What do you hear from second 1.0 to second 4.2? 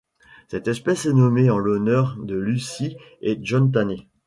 est nommée en l'honneur de Lucie et John Tanner.